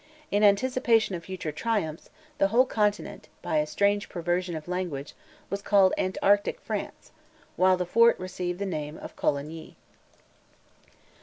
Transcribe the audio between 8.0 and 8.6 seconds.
received